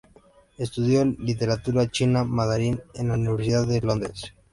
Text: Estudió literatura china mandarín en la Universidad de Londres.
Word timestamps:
Estudió 0.57 1.05
literatura 1.05 1.87
china 1.87 2.23
mandarín 2.23 2.81
en 2.95 3.09
la 3.09 3.13
Universidad 3.13 3.67
de 3.67 3.81
Londres. 3.81 4.33